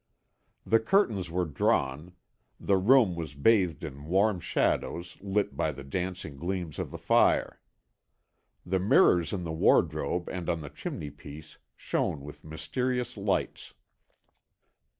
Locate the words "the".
0.65-0.79, 2.59-2.77, 5.71-5.83, 6.89-6.97, 8.65-8.79, 9.43-9.51, 10.61-10.69